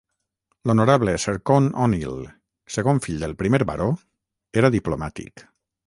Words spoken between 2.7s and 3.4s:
segon fill del